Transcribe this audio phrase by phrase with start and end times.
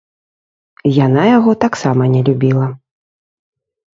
[1.05, 2.65] Яна яго таксама не любіла.